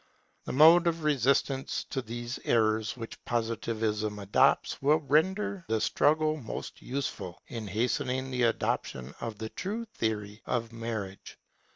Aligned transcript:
The 0.45 0.51
mode 0.51 0.87
of 0.87 1.03
resistance 1.03 1.83
to 1.91 2.01
these 2.01 2.39
errors 2.43 2.97
which 2.97 3.23
Positivism 3.23 4.17
adopts 4.17 4.81
will 4.81 4.95
render 4.97 5.63
the 5.67 5.79
struggle 5.79 6.37
most 6.37 6.81
useful 6.81 7.39
in 7.49 7.67
hastening 7.67 8.31
the 8.31 8.41
adoption 8.49 9.13
of 9.21 9.37
the 9.37 9.49
true 9.49 9.85
theory 9.85 10.41
of 10.47 10.71
marriage. 10.73 11.37